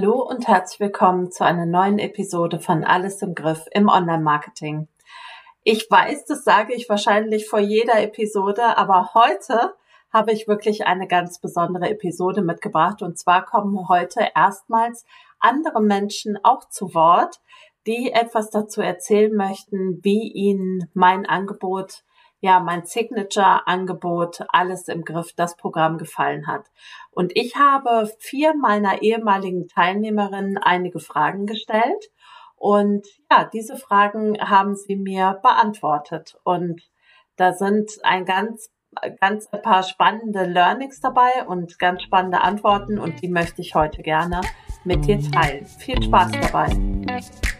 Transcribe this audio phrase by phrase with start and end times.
[0.00, 4.88] Hallo und herzlich willkommen zu einer neuen Episode von Alles im Griff im Online-Marketing.
[5.62, 9.74] Ich weiß, das sage ich wahrscheinlich vor jeder Episode, aber heute
[10.10, 13.02] habe ich wirklich eine ganz besondere Episode mitgebracht.
[13.02, 15.04] Und zwar kommen heute erstmals
[15.38, 17.42] andere Menschen auch zu Wort,
[17.86, 22.04] die etwas dazu erzählen möchten, wie ihnen mein Angebot
[22.40, 26.64] ja, mein Signature-Angebot, alles im Griff, das Programm gefallen hat.
[27.10, 32.10] Und ich habe vier meiner ehemaligen Teilnehmerinnen einige Fragen gestellt.
[32.56, 36.38] Und ja, diese Fragen haben sie mir beantwortet.
[36.44, 36.82] Und
[37.36, 38.70] da sind ein ganz,
[39.20, 42.98] ganz ein paar spannende Learnings dabei und ganz spannende Antworten.
[42.98, 44.40] Und die möchte ich heute gerne
[44.84, 45.66] mit dir teilen.
[45.66, 47.59] Viel Spaß dabei.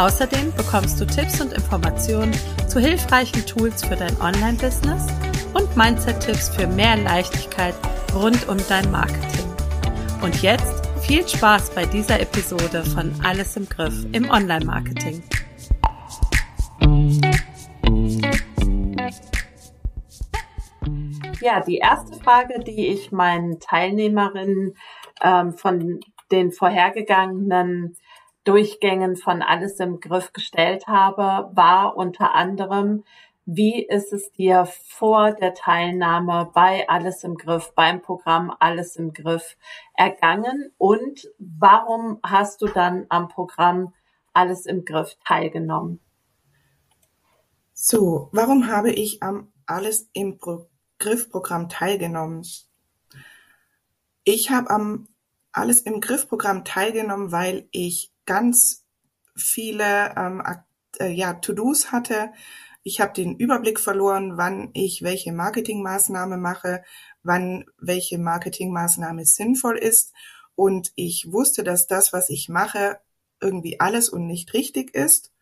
[0.00, 2.32] Außerdem bekommst du Tipps und Informationen
[2.66, 5.06] zu hilfreichen Tools für dein Online-Business
[5.52, 7.74] und Mindset-Tipps für mehr Leichtigkeit
[8.14, 9.44] rund um dein Marketing.
[10.22, 15.22] Und jetzt viel Spaß bei dieser Episode von Alles im Griff im Online-Marketing.
[21.42, 24.78] Ja, die erste Frage, die ich meinen Teilnehmerinnen
[25.22, 26.00] ähm, von
[26.32, 27.98] den vorhergegangenen
[28.44, 33.04] Durchgängen von alles im Griff gestellt habe, war unter anderem,
[33.44, 39.12] wie ist es dir vor der Teilnahme bei Alles im Griff, beim Programm Alles im
[39.12, 39.56] Griff
[39.94, 43.92] ergangen und warum hast du dann am Programm
[44.32, 46.00] Alles im Griff teilgenommen?
[47.72, 50.68] So, warum habe ich am Alles im Pro
[50.98, 52.46] Griff Programm teilgenommen?
[54.22, 55.08] Ich habe am
[55.50, 58.84] Alles im Griff Programm teilgenommen, weil ich ganz
[59.34, 60.40] viele ähm,
[61.00, 62.30] äh, ja, To-Dos hatte.
[62.84, 66.84] Ich habe den Überblick verloren, wann ich welche Marketingmaßnahme mache,
[67.24, 70.12] wann welche Marketingmaßnahme sinnvoll ist.
[70.54, 73.00] Und ich wusste, dass das, was ich mache,
[73.40, 75.32] irgendwie alles und nicht richtig ist.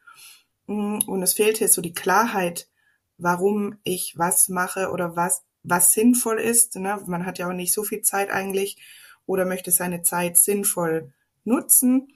[0.66, 2.70] Mm, und es fehlte so die Klarheit,
[3.18, 6.76] warum ich was mache oder was, was sinnvoll ist.
[6.76, 7.02] Ne?
[7.06, 8.78] Man hat ja auch nicht so viel Zeit eigentlich
[9.26, 11.12] oder möchte seine Zeit sinnvoll
[11.44, 12.08] nutzen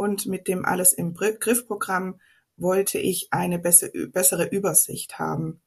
[0.00, 2.18] und mit dem Alles im Griff-Programm
[2.56, 5.60] wollte ich eine bessere Übersicht haben.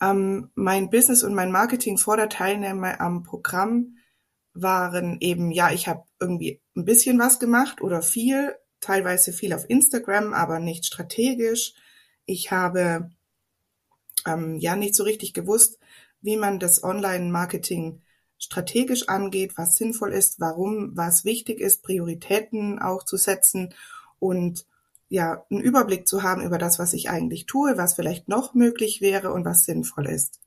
[0.00, 3.98] Ähm, mein Business und mein Marketing vor der Teilnahme am Programm
[4.54, 9.68] waren eben, ja, ich habe irgendwie ein bisschen was gemacht oder viel, teilweise viel auf
[9.68, 11.74] Instagram, aber nicht strategisch.
[12.24, 13.10] Ich habe
[14.26, 15.78] ähm, ja nicht so richtig gewusst,
[16.22, 18.00] wie man das Online-Marketing
[18.38, 23.74] strategisch angeht, was sinnvoll ist, warum was wichtig ist, Prioritäten auch zu setzen
[24.18, 24.64] und
[25.08, 29.00] ja, einen Überblick zu haben über das, was ich eigentlich tue, was vielleicht noch möglich
[29.00, 30.40] wäre und was sinnvoll ist.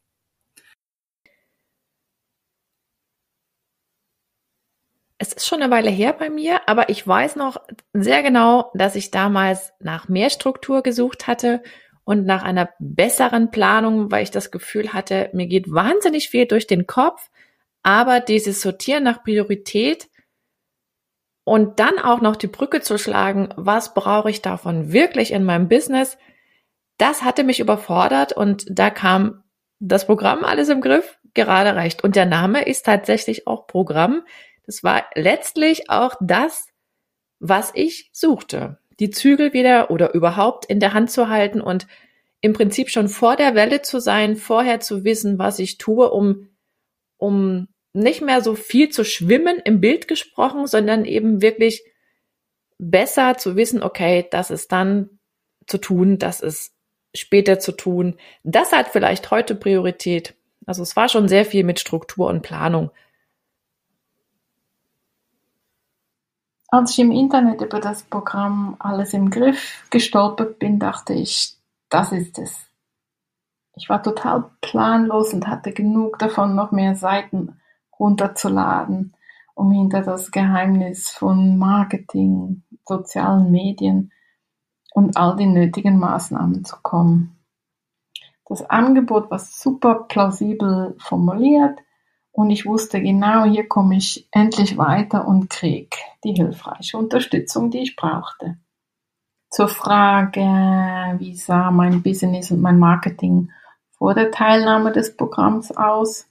[5.18, 7.57] Es ist schon eine Weile her bei mir, aber ich weiß noch
[7.94, 11.62] sehr genau, dass ich damals nach mehr Struktur gesucht hatte
[12.03, 16.66] und nach einer besseren Planung, weil ich das Gefühl hatte, mir geht wahnsinnig viel durch
[16.66, 17.30] den Kopf
[17.84, 20.09] aber dieses Sortieren nach Priorität
[21.44, 25.68] und dann auch noch die Brücke zu schlagen, was brauche ich davon wirklich in meinem
[25.68, 26.18] Business,
[26.97, 29.44] das hatte mich überfordert und da kam
[29.80, 32.03] das Programm alles im Griff gerade recht.
[32.03, 34.24] Und der Name ist tatsächlich auch Programm.
[34.68, 36.68] Das war letztlich auch das,
[37.40, 38.78] was ich suchte.
[39.00, 41.88] Die Zügel wieder oder überhaupt in der Hand zu halten und
[42.42, 46.50] im Prinzip schon vor der Welle zu sein, vorher zu wissen, was ich tue, um
[47.18, 51.84] um nicht mehr so viel zu schwimmen im Bild gesprochen, sondern eben wirklich
[52.78, 55.19] besser zu wissen, okay, das ist dann
[55.68, 56.74] zu tun, das ist
[57.16, 58.18] später zu tun.
[58.44, 60.36] Das hat vielleicht heute Priorität.
[60.66, 62.92] Also es war schon sehr viel mit Struktur und Planung.
[66.69, 71.57] Als ich im Internet über das Programm Alles im Griff gestolpert bin, dachte ich,
[71.89, 72.56] das ist es.
[73.75, 77.61] Ich war total planlos und hatte genug davon, noch mehr Seiten
[78.01, 79.15] runterzuladen,
[79.53, 84.12] um hinter das Geheimnis von Marketing, sozialen Medien
[84.94, 87.38] und all den nötigen Maßnahmen zu kommen.
[88.48, 91.80] Das Angebot war super plausibel formuliert
[92.33, 97.80] Und ich wusste genau, hier komme ich endlich weiter und krieg die hilfreiche Unterstützung, die
[97.80, 98.57] ich brauchte.
[99.50, 100.42] Zur Frage,
[101.19, 103.51] wie sah mein Business und mein Marketing
[103.92, 106.31] vor der Teilnahme des Programms aus?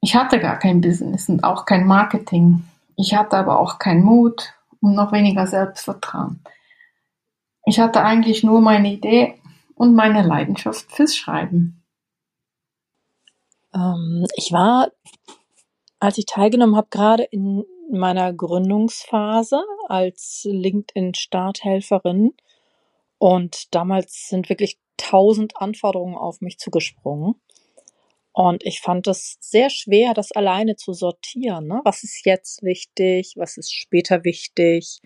[0.00, 2.64] Ich hatte gar kein Business und auch kein Marketing.
[2.96, 6.42] Ich hatte aber auch keinen Mut und noch weniger Selbstvertrauen.
[7.66, 9.34] Ich hatte eigentlich nur meine Idee
[9.74, 11.82] und meine Leidenschaft fürs Schreiben.
[13.74, 14.90] Ähm, ich war,
[15.98, 22.34] als ich teilgenommen habe, gerade in meiner Gründungsphase als LinkedIn-Starthelferin.
[23.18, 27.34] Und damals sind wirklich tausend Anforderungen auf mich zugesprungen.
[28.32, 31.66] Und ich fand es sehr schwer, das alleine zu sortieren.
[31.66, 31.80] Ne?
[31.84, 33.34] Was ist jetzt wichtig?
[33.36, 35.00] Was ist später wichtig?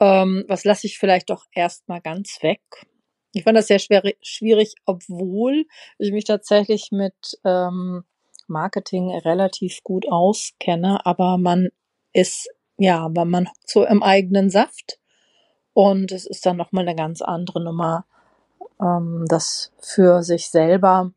[0.00, 2.60] Ähm, was lasse ich vielleicht doch erstmal ganz weg?
[3.32, 5.64] Ich fand das sehr schwer, schwierig, obwohl
[5.98, 7.14] ich mich tatsächlich mit
[7.44, 8.04] ähm,
[8.46, 11.70] Marketing relativ gut auskenne, aber man
[12.12, 14.98] ist, ja, aber man so im eigenen Saft
[15.72, 18.04] und es ist dann nochmal eine ganz andere Nummer,
[18.80, 21.12] ähm, das für sich selber,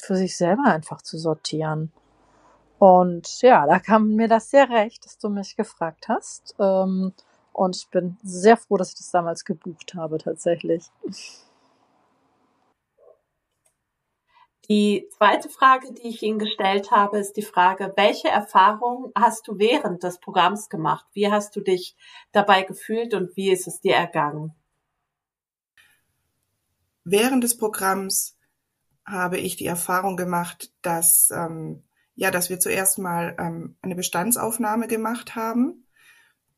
[0.00, 1.92] für sich selber einfach zu sortieren.
[2.78, 6.54] Und ja, da kam mir das sehr recht, dass du mich gefragt hast.
[6.58, 7.12] Ähm,
[7.52, 10.90] und ich bin sehr froh, dass ich das damals gebucht habe, tatsächlich.
[14.68, 19.58] Die zweite Frage, die ich Ihnen gestellt habe, ist die Frage, welche Erfahrungen hast du
[19.58, 21.06] während des Programms gemacht?
[21.12, 21.96] Wie hast du dich
[22.32, 24.54] dabei gefühlt und wie ist es dir ergangen?
[27.04, 28.38] Während des Programms
[29.04, 31.84] habe ich die Erfahrung gemacht, dass ähm,
[32.16, 35.84] ja, dass wir zuerst mal ähm, eine Bestandsaufnahme gemacht haben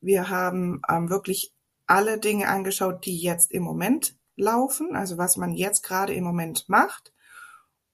[0.00, 1.52] wir haben ähm, wirklich
[1.87, 6.69] alle Dinge angeschaut, die jetzt im Moment laufen, also was man jetzt gerade im Moment
[6.69, 7.12] macht.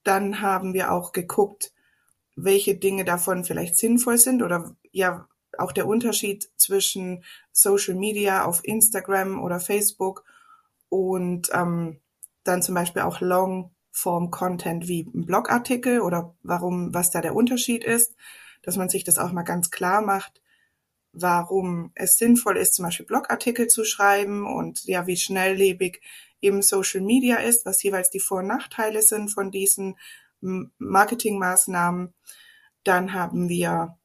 [0.02, 1.72] Dann haben wir auch geguckt,
[2.34, 5.26] welche Dinge davon vielleicht sinnvoll sind oder ja
[5.58, 10.24] auch der Unterschied zwischen Social Media auf Instagram oder Facebook
[10.88, 12.00] und ähm,
[12.44, 13.20] dann zum Beispiel auch
[13.92, 18.14] Long-Form Content wie ein Blogartikel oder warum, was da der Unterschied ist,
[18.62, 20.42] dass man sich das auch mal ganz klar macht
[21.12, 26.00] warum es sinnvoll ist, zum Beispiel Blogartikel zu schreiben und ja, wie schnelllebig
[26.40, 29.96] eben Social Media ist, was jeweils die Vor- und Nachteile sind von diesen
[30.40, 32.14] Marketingmaßnahmen.
[32.82, 33.98] Dann haben wir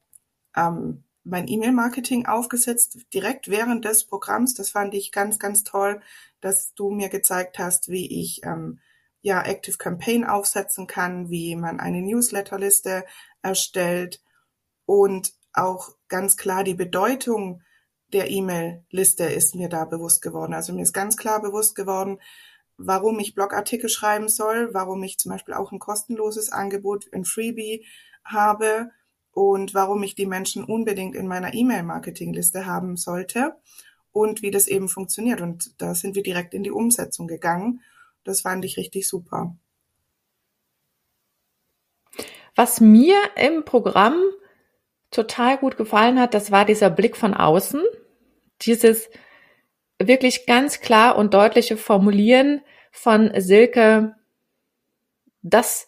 [0.54, 4.54] ähm, mein E-Mail-Marketing aufgesetzt, direkt während des Programms.
[4.54, 6.00] Das fand ich ganz, ganz toll,
[6.40, 8.78] dass du mir gezeigt hast, wie ich ähm,
[9.28, 13.04] ja Active Campaign aufsetzen kann, wie man eine Newsletterliste
[13.42, 14.20] erstellt
[14.84, 17.62] und auch ganz klar die Bedeutung
[18.12, 20.54] der E-Mail-Liste ist mir da bewusst geworden.
[20.54, 22.18] Also mir ist ganz klar bewusst geworden,
[22.78, 27.84] warum ich Blogartikel schreiben soll, warum ich zum Beispiel auch ein kostenloses Angebot, ein Freebie
[28.24, 28.90] habe
[29.32, 33.56] und warum ich die Menschen unbedingt in meiner E-Mail-Marketing-Liste haben sollte
[34.12, 35.40] und wie das eben funktioniert.
[35.40, 37.82] Und da sind wir direkt in die Umsetzung gegangen.
[38.24, 39.56] Das fand ich richtig super.
[42.54, 44.20] Was mir im Programm
[45.10, 47.82] total gut gefallen hat, das war dieser Blick von außen,
[48.62, 49.08] dieses
[49.98, 54.16] wirklich ganz klar und deutliche Formulieren von Silke,
[55.42, 55.86] das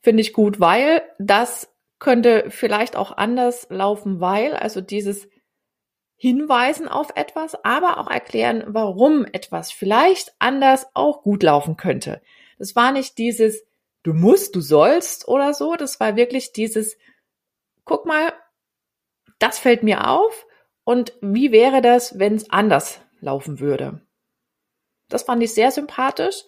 [0.00, 5.28] finde ich gut, weil das könnte vielleicht auch anders laufen, weil, also dieses
[6.20, 12.20] Hinweisen auf etwas, aber auch erklären, warum etwas vielleicht anders auch gut laufen könnte.
[12.58, 13.64] Das war nicht dieses,
[14.02, 16.98] du musst, du sollst oder so, das war wirklich dieses,
[17.84, 18.32] guck mal,
[19.38, 20.46] das fällt mir auf
[20.82, 24.02] und wie wäre das, wenn es anders laufen würde?
[25.08, 26.44] Das fand ich sehr sympathisch.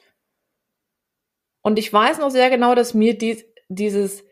[1.63, 4.25] Und ich weiß noch sehr genau, dass mir die, dieses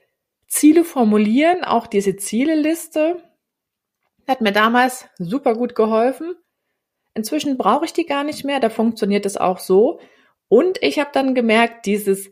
[0.48, 3.22] Ziele formulieren, auch diese Zieleliste,
[4.28, 6.34] hat mir damals super gut geholfen.
[7.14, 10.00] Inzwischen brauche ich die gar nicht mehr, da funktioniert es auch so.
[10.48, 12.30] Und ich habe dann gemerkt, dieses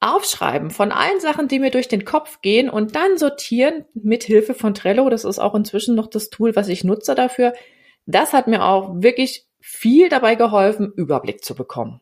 [0.00, 4.54] Aufschreiben von allen Sachen, die mir durch den Kopf gehen und dann sortieren mit Hilfe
[4.54, 5.08] von Trello.
[5.08, 7.54] Das ist auch inzwischen noch das Tool, was ich nutze dafür.
[8.04, 12.00] Das hat mir auch wirklich viel dabei geholfen, Überblick zu bekommen.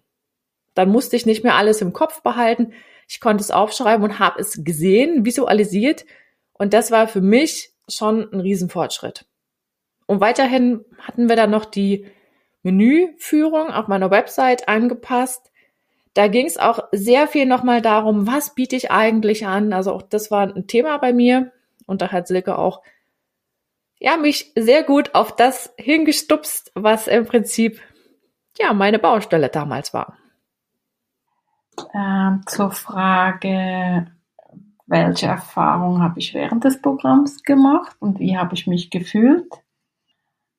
[0.75, 2.73] Dann musste ich nicht mehr alles im Kopf behalten.
[3.09, 6.05] Ich konnte es aufschreiben und habe es gesehen, visualisiert.
[6.53, 9.25] Und das war für mich schon ein Riesenfortschritt.
[10.07, 12.07] Und weiterhin hatten wir dann noch die
[12.63, 15.51] Menüführung auf meiner Website angepasst.
[16.15, 19.73] Da ging es auch sehr viel nochmal darum, was biete ich eigentlich an.
[19.73, 21.53] Also auch das war ein Thema bei mir.
[21.87, 22.83] Und da hat Silke auch
[23.99, 27.81] ja, mich sehr gut auf das hingestupst, was im Prinzip
[28.59, 30.19] ja meine Baustelle damals war.
[31.95, 34.07] Ähm, zur Frage,
[34.87, 39.51] welche Erfahrungen habe ich während des Programms gemacht und wie habe ich mich gefühlt.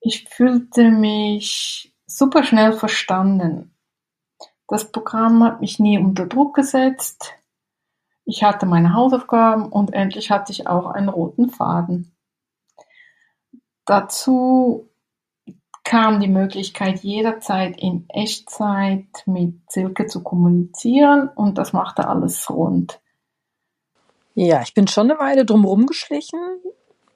[0.08, 3.76] Ich fühlte mich super schnell verstanden.
[4.68, 7.34] Das Programm hat mich nie unter Druck gesetzt.
[8.24, 12.16] Ich hatte meine Hausaufgaben und endlich hatte ich auch einen roten Faden.
[13.86, 14.92] Dazu
[15.84, 23.02] kam die Möglichkeit, jederzeit in Echtzeit mit Silke zu kommunizieren und das machte alles rund.
[24.36, 26.40] Ja, ich bin schon eine Weile drumherum geschlichen,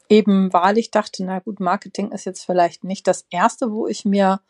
[0.10, 4.06] eben weil ich dachte, na gut, Marketing ist jetzt vielleicht nicht das Erste, wo ich
[4.06, 4.42] mir,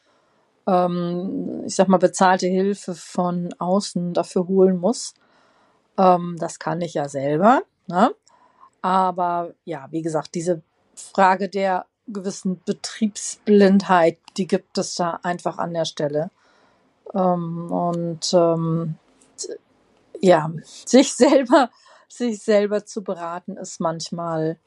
[0.65, 5.13] ähm, ich sag mal, bezahlte Hilfe von außen dafür holen muss.
[5.97, 7.63] Ähm, das kann ich ja selber.
[7.87, 8.15] Ne?
[8.81, 10.61] Aber ja, wie gesagt, diese
[10.95, 16.31] Frage der gewissen Betriebsblindheit, die gibt es da einfach an der Stelle.
[17.13, 18.95] Ähm, und ähm,
[20.21, 21.69] ja, sich selber,
[22.07, 24.57] sich selber zu beraten, ist manchmal,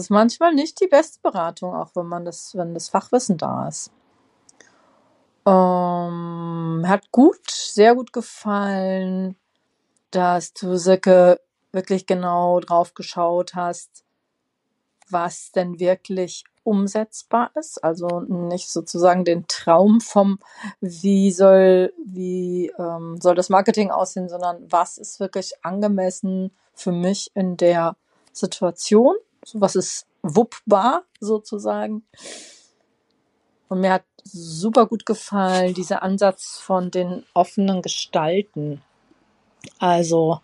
[0.00, 3.90] ist manchmal nicht die beste Beratung, auch wenn man das, wenn das Fachwissen da ist.
[5.44, 9.36] Ähm, hat gut, sehr gut gefallen,
[10.10, 11.40] dass du Sicke
[11.72, 14.04] wirklich genau drauf geschaut hast,
[15.10, 20.38] was denn wirklich umsetzbar ist, also nicht sozusagen den Traum vom,
[20.80, 27.32] wie soll, wie ähm, soll das Marketing aussehen, sondern was ist wirklich angemessen für mich
[27.34, 27.96] in der
[28.32, 29.16] Situation,
[29.54, 32.04] was ist wuppbar sozusagen.
[33.68, 38.82] Und mir hat super gut gefallen dieser Ansatz von den offenen Gestalten.
[39.78, 40.40] Also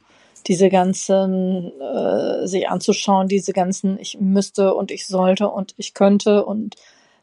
[0.47, 6.45] diese ganzen, äh, sich anzuschauen, diese ganzen, ich müsste und ich sollte und ich könnte
[6.45, 6.77] und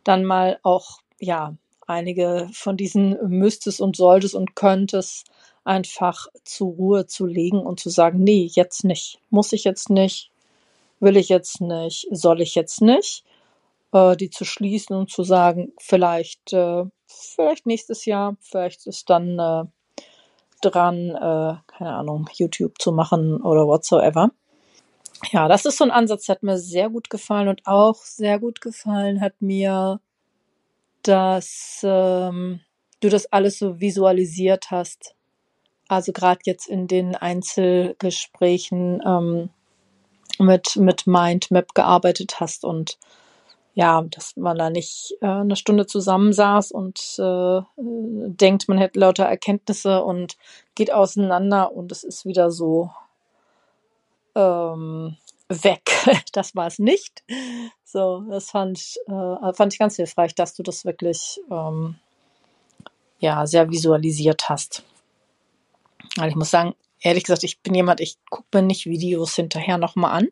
[0.03, 1.55] dann mal auch, ja,
[1.87, 5.25] einige von diesen müsstest und solltest und könntest
[5.63, 10.29] einfach zur Ruhe zu legen und zu sagen, nee, jetzt nicht, muss ich jetzt nicht,
[10.99, 13.23] will ich jetzt nicht, soll ich jetzt nicht,
[13.91, 19.39] äh, die zu schließen und zu sagen, vielleicht, äh, vielleicht nächstes Jahr, vielleicht ist dann
[19.39, 19.63] äh,
[20.61, 24.31] dran, äh, keine Ahnung, YouTube zu machen oder whatsoever.
[25.31, 28.61] Ja, das ist so ein Ansatz, hat mir sehr gut gefallen und auch sehr gut
[28.61, 29.99] gefallen hat mir,
[31.03, 32.61] dass ähm,
[32.99, 35.15] du das alles so visualisiert hast.
[35.87, 39.49] Also gerade jetzt in den Einzelgesprächen ähm,
[40.39, 42.97] mit, mit Mindmap gearbeitet hast und
[43.73, 49.25] ja, dass man da nicht äh, eine Stunde zusammensaß und äh, denkt, man hätte lauter
[49.25, 50.37] Erkenntnisse und
[50.75, 52.89] geht auseinander und es ist wieder so
[54.33, 55.17] ähm,
[55.49, 55.91] weg.
[56.31, 57.23] Das war es nicht.
[57.83, 61.95] So, das fand äh, fand ich ganz hilfreich, dass du das wirklich ähm,
[63.19, 64.83] ja sehr visualisiert hast.
[66.17, 69.77] Also ich muss sagen, ehrlich gesagt, ich bin jemand, ich gucke mir nicht Videos hinterher
[69.77, 70.27] nochmal an.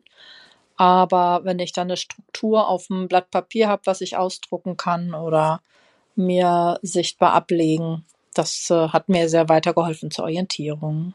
[0.76, 5.14] Aber wenn ich dann eine Struktur auf dem Blatt Papier habe, was ich ausdrucken kann
[5.14, 5.62] oder
[6.16, 8.04] mir sichtbar ablegen,
[8.34, 11.14] das äh, hat mir sehr weitergeholfen zur Orientierung.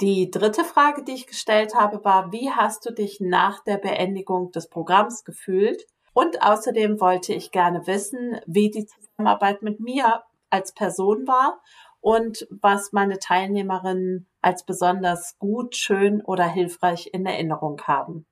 [0.00, 4.50] Die dritte Frage, die ich gestellt habe, war, wie hast du dich nach der Beendigung
[4.50, 5.86] des Programms gefühlt?
[6.12, 11.60] Und außerdem wollte ich gerne wissen, wie die Zusammenarbeit mit mir als Person war
[12.04, 18.26] und was meine Teilnehmerinnen als besonders gut, schön oder hilfreich in Erinnerung haben.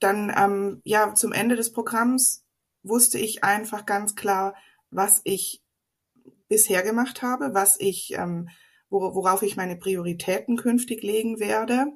[0.00, 2.46] Dann, ähm, ja, zum Ende des Programms
[2.82, 4.54] wusste ich einfach ganz klar,
[4.90, 5.62] was ich
[6.48, 8.48] bisher gemacht habe, was ich, ähm,
[8.88, 11.88] worauf ich meine Prioritäten künftig legen werde.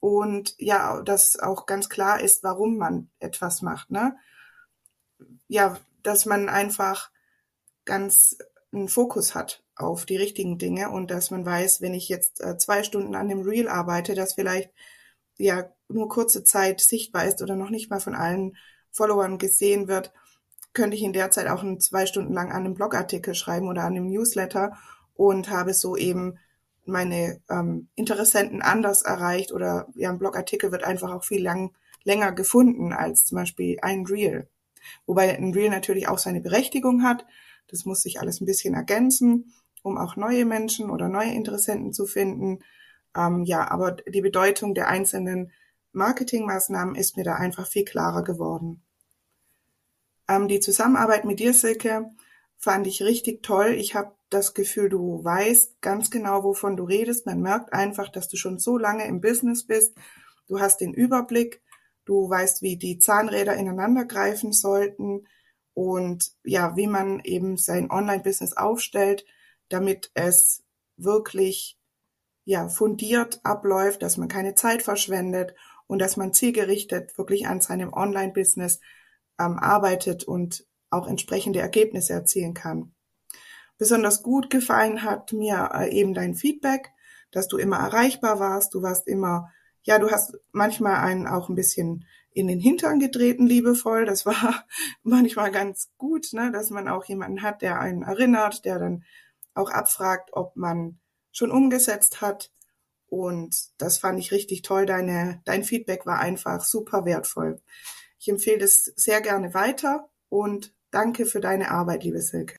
[0.00, 4.16] Und ja, dass auch ganz klar ist, warum man etwas macht, ne?
[5.46, 7.12] Ja, dass man einfach
[7.84, 8.38] ganz
[8.72, 12.56] einen Fokus hat auf die richtigen Dinge und dass man weiß, wenn ich jetzt äh,
[12.58, 14.70] zwei Stunden an dem Reel arbeite, dass vielleicht
[15.38, 18.56] ja nur kurze Zeit sichtbar ist oder noch nicht mal von allen
[18.92, 20.12] Followern gesehen wird,
[20.72, 23.96] könnte ich in der Zeit auch zwei Stunden lang an einem Blogartikel schreiben oder an
[23.96, 24.76] einem Newsletter
[25.14, 26.38] und habe so eben
[26.84, 32.32] meine ähm, Interessenten anders erreicht oder ja, ein Blogartikel wird einfach auch viel lang, länger
[32.32, 34.48] gefunden als zum Beispiel ein Reel.
[35.06, 37.26] Wobei ein Reel natürlich auch seine Berechtigung hat.
[37.68, 42.06] Das muss sich alles ein bisschen ergänzen um auch neue Menschen oder neue Interessenten zu
[42.06, 42.60] finden.
[43.16, 45.52] Ähm, ja, aber die Bedeutung der einzelnen
[45.92, 48.82] Marketingmaßnahmen ist mir da einfach viel klarer geworden.
[50.28, 52.10] Ähm, die Zusammenarbeit mit dir, Silke,
[52.56, 53.74] fand ich richtig toll.
[53.76, 57.26] Ich habe das Gefühl, du weißt ganz genau, wovon du redest.
[57.26, 59.96] Man merkt einfach, dass du schon so lange im Business bist.
[60.46, 61.62] Du hast den Überblick.
[62.04, 65.26] Du weißt, wie die Zahnräder ineinander greifen sollten
[65.74, 69.24] und ja, wie man eben sein Online-Business aufstellt
[69.70, 70.62] damit es
[70.96, 71.78] wirklich
[72.44, 75.54] ja fundiert abläuft, dass man keine Zeit verschwendet
[75.86, 78.80] und dass man zielgerichtet wirklich an seinem Online-Business
[79.38, 82.92] ähm, arbeitet und auch entsprechende Ergebnisse erzielen kann.
[83.78, 86.90] Besonders gut gefallen hat mir äh, eben dein Feedback,
[87.30, 89.50] dass du immer erreichbar warst, du warst immer,
[89.82, 94.04] ja, du hast manchmal einen auch ein bisschen in den Hintern getreten, liebevoll.
[94.04, 94.64] Das war
[95.02, 99.04] manchmal ganz gut, ne, dass man auch jemanden hat, der einen erinnert, der dann
[99.54, 100.98] auch abfragt, ob man
[101.32, 102.50] schon umgesetzt hat.
[103.06, 104.86] Und das fand ich richtig toll.
[104.86, 107.60] Deine, dein Feedback war einfach super wertvoll.
[108.18, 112.56] Ich empfehle es sehr gerne weiter und danke für deine Arbeit, liebe Silke.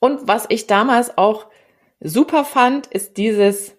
[0.00, 1.48] Und was ich damals auch
[2.00, 3.74] super fand, ist dieses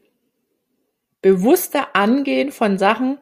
[1.21, 3.19] bewusste Angehen von Sachen,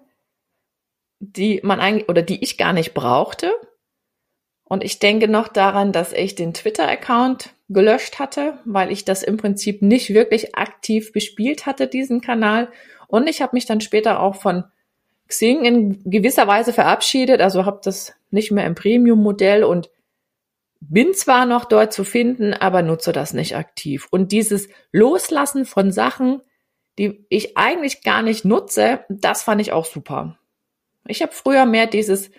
[1.20, 3.54] die man eigentlich oder die ich gar nicht brauchte.
[4.74, 9.38] Und ich denke noch daran, dass ich den Twitter-Account gelöscht hatte, weil ich das im
[9.38, 12.70] Prinzip nicht wirklich aktiv bespielt hatte, diesen Kanal.
[13.06, 14.64] Und ich habe mich dann später auch von
[15.28, 19.92] Xing in gewisser Weise verabschiedet, also habe das nicht mehr im Premium-Modell und
[20.80, 24.08] bin zwar noch dort zu finden, aber nutze das nicht aktiv.
[24.10, 26.42] Und dieses Loslassen von Sachen,
[26.98, 30.40] die ich eigentlich gar nicht nutze, das fand ich auch super.
[31.06, 32.32] Ich habe früher mehr dieses,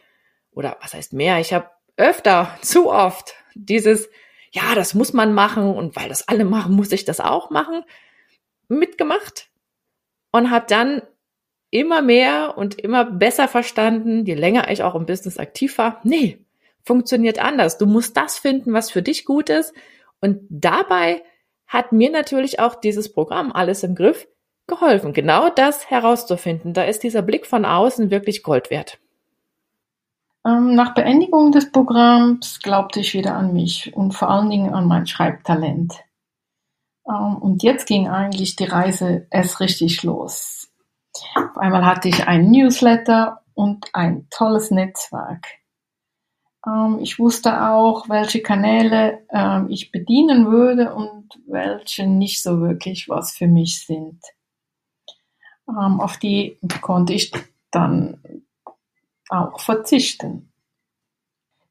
[0.51, 4.09] oder was heißt mehr, ich habe öfter, zu oft dieses,
[4.53, 7.83] ja, das muss man machen und weil das alle machen, muss ich das auch machen,
[8.69, 9.49] mitgemacht
[10.33, 11.03] und habe dann
[11.71, 16.39] immer mehr und immer besser verstanden, je länger ich auch im Business aktiv war, nee,
[16.85, 17.79] funktioniert anders.
[17.79, 19.75] Du musst das finden, was für dich gut ist.
[20.21, 21.23] Und dabei
[21.67, 24.29] hat mir natürlich auch dieses Programm alles im Griff
[24.67, 26.73] geholfen, genau das herauszufinden.
[26.75, 28.99] Da ist dieser Blick von außen wirklich Gold wert.
[30.47, 34.87] Ähm, nach Beendigung des Programms glaubte ich wieder an mich und vor allen Dingen an
[34.87, 35.95] mein Schreibtalent.
[37.09, 40.69] Ähm, und jetzt ging eigentlich die Reise erst richtig los.
[41.35, 45.47] Auf einmal hatte ich ein Newsletter und ein tolles Netzwerk.
[46.67, 49.21] Ähm, ich wusste auch, welche Kanäle
[49.69, 54.21] ich bedienen würde und welche nicht so wirklich was für mich sind.
[55.67, 57.33] Auf die konnte ich
[57.71, 58.45] dann
[59.29, 60.53] auch verzichten.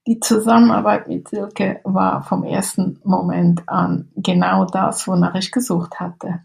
[0.06, 6.42] Die Zusammenarbeit mit Silke war vom ersten Moment an genau das, wonach ich gesucht hatte.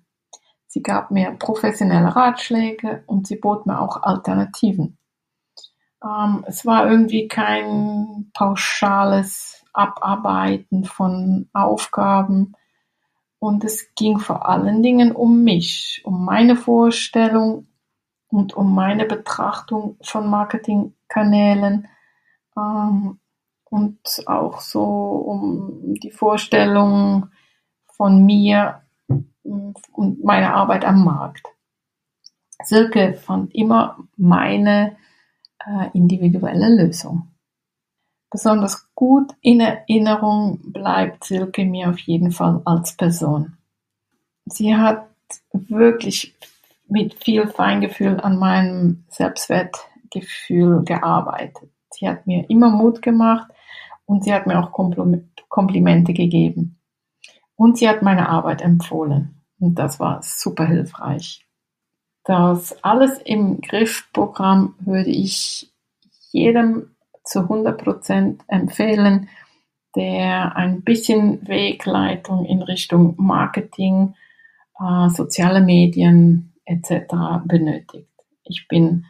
[0.68, 4.98] Sie gab mir professionelle Ratschläge und sie bot mir auch Alternativen.
[6.04, 12.52] Ähm, es war irgendwie kein pauschales Abarbeiten von Aufgaben.
[13.40, 17.68] Und es ging vor allen Dingen um mich, um meine Vorstellung
[18.28, 20.28] und um meine Betrachtung von
[21.08, 21.88] Marketingkanälen
[22.56, 23.18] ähm,
[23.70, 27.28] und auch so um die Vorstellung
[27.86, 28.82] von mir
[29.42, 31.46] und meiner Arbeit am Markt.
[32.62, 34.96] Silke fand immer meine
[35.64, 37.28] äh, individuelle Lösung.
[38.30, 43.56] Besonders gut in Erinnerung bleibt Silke mir auf jeden Fall als Person.
[44.44, 45.08] Sie hat
[45.52, 46.34] wirklich
[46.88, 49.04] mit viel Feingefühl an meinem
[50.12, 51.70] Selbstwertgefühl gearbeitet.
[51.90, 53.50] Sie hat mir immer Mut gemacht
[54.06, 54.72] und sie hat mir auch
[55.48, 56.78] Komplimente gegeben.
[57.56, 59.42] Und sie hat meine Arbeit empfohlen.
[59.58, 61.44] Und das war super hilfreich.
[62.24, 65.72] Das alles im Griffprogramm würde ich
[66.30, 66.94] jedem
[67.24, 69.28] zu 100 Prozent empfehlen,
[69.96, 74.14] der ein bisschen Wegleitung in Richtung Marketing,
[74.78, 77.14] äh, soziale Medien etc.
[77.46, 78.08] benötigt.
[78.44, 79.06] Ich bin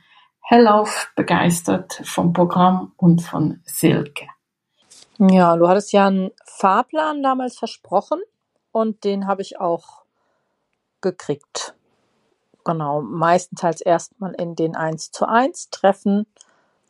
[0.48, 4.26] hellauf begeistert vom Programm und von Silke.
[5.18, 8.22] Ja, du hattest ja einen Fahrplan damals versprochen
[8.72, 10.04] und den habe ich auch
[11.02, 11.74] gekriegt.
[12.64, 16.26] Genau, meistenteils erstmal in den 1 zu 1 Treffen,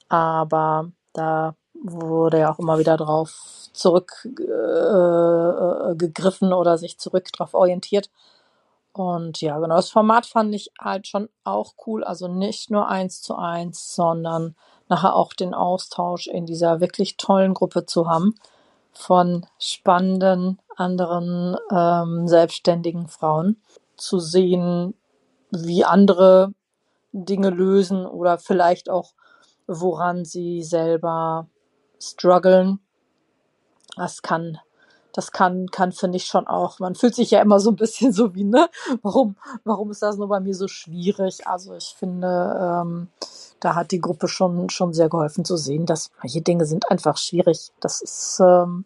[0.08, 3.32] aber da wurde ja auch immer wieder drauf
[3.72, 8.08] zurückgegriffen äh, oder sich zurück drauf orientiert.
[8.98, 12.02] Und ja, genau, das Format fand ich halt schon auch cool.
[12.02, 14.56] Also nicht nur eins zu eins, sondern
[14.88, 18.34] nachher auch den Austausch in dieser wirklich tollen Gruppe zu haben
[18.92, 23.62] von spannenden anderen ähm, selbstständigen Frauen
[23.96, 24.94] zu sehen,
[25.52, 26.52] wie andere
[27.12, 29.12] Dinge lösen oder vielleicht auch,
[29.68, 31.46] woran sie selber
[32.00, 32.80] strugglen.
[33.94, 34.58] Das kann,
[35.18, 36.78] das kann, kann, finde ich schon auch.
[36.78, 38.68] Man fühlt sich ja immer so ein bisschen so wie, ne?
[39.02, 41.44] Warum, warum ist das nur bei mir so schwierig?
[41.44, 43.08] Also ich finde, ähm,
[43.58, 47.16] da hat die Gruppe schon, schon sehr geholfen zu sehen, dass manche Dinge sind einfach
[47.16, 47.72] schwierig.
[47.80, 48.84] Das ist, ähm,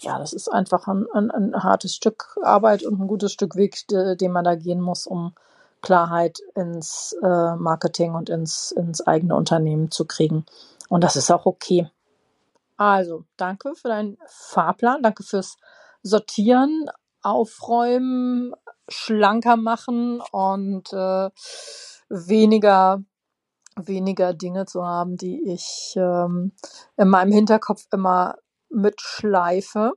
[0.00, 3.88] ja, das ist einfach ein, ein, ein hartes Stück Arbeit und ein gutes Stück Weg,
[3.88, 5.32] den man da gehen muss, um
[5.80, 10.44] Klarheit ins äh, Marketing und ins, ins eigene Unternehmen zu kriegen.
[10.90, 11.88] Und das ist auch okay.
[12.76, 15.56] Also, danke für deinen Fahrplan, danke fürs
[16.02, 16.86] Sortieren,
[17.22, 18.54] Aufräumen,
[18.88, 21.30] schlanker machen und äh,
[22.08, 23.02] weniger
[23.76, 26.52] weniger Dinge zu haben, die ich ähm,
[26.96, 28.36] in meinem Hinterkopf immer
[28.68, 29.92] mitschleife.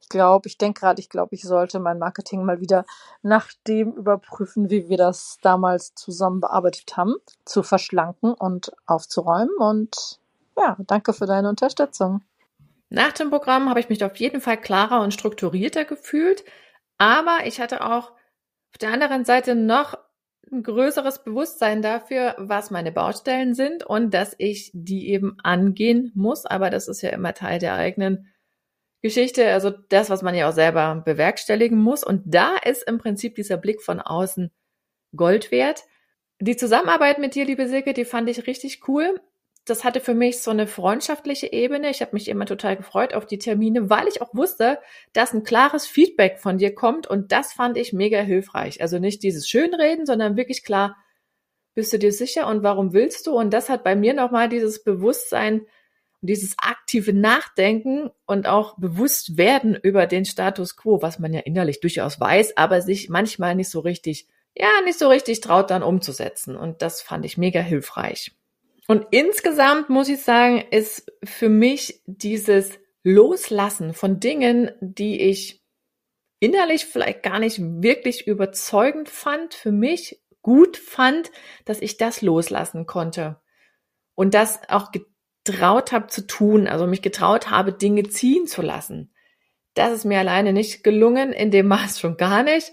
[0.00, 2.84] Ich glaube, ich denke gerade, ich glaube, ich sollte mein Marketing mal wieder
[3.22, 7.14] nach dem überprüfen, wie wir das damals zusammen bearbeitet haben,
[7.44, 9.56] zu verschlanken und aufzuräumen.
[9.58, 10.20] Und
[10.58, 12.22] ja, danke für deine Unterstützung.
[12.94, 16.44] Nach dem Programm habe ich mich auf jeden Fall klarer und strukturierter gefühlt,
[16.96, 19.98] aber ich hatte auch auf der anderen Seite noch
[20.52, 26.46] ein größeres Bewusstsein dafür, was meine Baustellen sind und dass ich die eben angehen muss.
[26.46, 28.28] Aber das ist ja immer Teil der eigenen
[29.02, 32.04] Geschichte, also das, was man ja auch selber bewerkstelligen muss.
[32.04, 34.52] Und da ist im Prinzip dieser Blick von außen
[35.16, 35.82] Gold wert.
[36.38, 39.20] Die Zusammenarbeit mit dir, liebe Silke, die fand ich richtig cool
[39.64, 41.88] das hatte für mich so eine freundschaftliche Ebene.
[41.90, 44.78] Ich habe mich immer total gefreut auf die Termine, weil ich auch wusste,
[45.12, 48.82] dass ein klares Feedback von dir kommt und das fand ich mega hilfreich.
[48.82, 50.96] Also nicht dieses Schönreden, sondern wirklich klar,
[51.74, 53.36] bist du dir sicher und warum willst du?
[53.36, 55.60] Und das hat bei mir nochmal dieses Bewusstsein
[56.20, 61.40] und dieses aktive Nachdenken und auch bewusst werden über den Status quo, was man ja
[61.40, 65.82] innerlich durchaus weiß, aber sich manchmal nicht so richtig, ja, nicht so richtig traut dann
[65.82, 66.54] umzusetzen.
[66.54, 68.32] Und das fand ich mega hilfreich.
[68.86, 75.62] Und insgesamt muss ich sagen, ist für mich dieses Loslassen von Dingen, die ich
[76.38, 81.30] innerlich vielleicht gar nicht wirklich überzeugend fand, für mich gut fand,
[81.64, 83.40] dass ich das loslassen konnte.
[84.14, 89.14] Und das auch getraut habe zu tun, also mich getraut habe, Dinge ziehen zu lassen.
[89.72, 92.72] Das ist mir alleine nicht gelungen, in dem Maß schon gar nicht.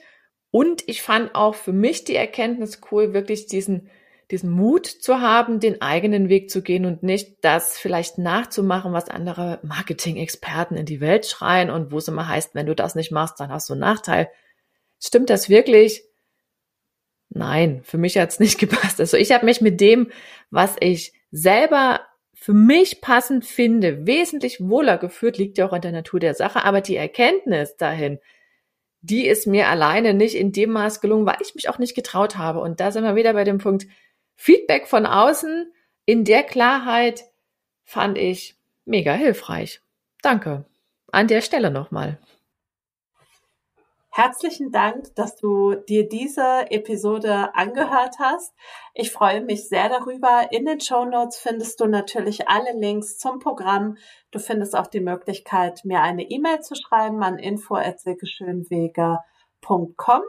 [0.52, 3.90] Und ich fand auch für mich die Erkenntnis cool, wirklich diesen
[4.32, 9.10] diesen Mut zu haben, den eigenen Weg zu gehen und nicht das vielleicht nachzumachen, was
[9.10, 13.12] andere Marketing-Experten in die Welt schreien und wo es immer heißt, wenn du das nicht
[13.12, 14.30] machst, dann hast du einen Nachteil.
[15.00, 16.04] Stimmt das wirklich?
[17.30, 19.00] Nein, für mich hat es nicht gepasst.
[19.00, 20.12] Also ich habe mich mit dem,
[20.50, 22.02] was ich selber
[22.34, 26.64] für mich passend finde, wesentlich wohler geführt, liegt ja auch in der Natur der Sache,
[26.64, 28.20] aber die Erkenntnis dahin,
[29.02, 32.38] die ist mir alleine nicht in dem Maß gelungen, weil ich mich auch nicht getraut
[32.38, 32.60] habe.
[32.60, 33.88] Und da sind wir wieder bei dem Punkt,
[34.42, 35.72] Feedback von außen
[36.06, 37.26] in der Klarheit
[37.84, 39.84] fand ich mega hilfreich.
[40.24, 40.66] Danke.
[41.12, 42.18] An der Stelle nochmal.
[44.10, 48.56] Herzlichen Dank, dass du dir diese Episode angehört hast.
[48.96, 50.48] Ich freue mich sehr darüber.
[50.50, 53.96] In den Show Notes findest du natürlich alle Links zum Programm.
[54.32, 60.22] Du findest auch die Möglichkeit, mir eine E-Mail zu schreiben an info@silkeschönweger.com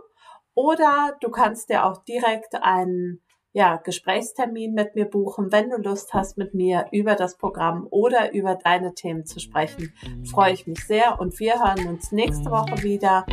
[0.53, 3.23] oder du kannst dir auch direkt einen
[3.53, 8.33] ja, Gesprächstermin mit mir buchen, wenn du Lust hast, mit mir über das Programm oder
[8.33, 9.93] über deine Themen zu sprechen.
[10.31, 13.27] Freue ich mich sehr und wir hören uns nächste Woche wieder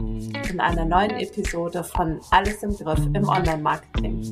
[0.51, 4.29] in einer neuen Episode von Alles im Griff im Online-Marketing.